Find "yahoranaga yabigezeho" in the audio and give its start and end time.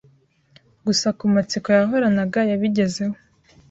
1.77-3.15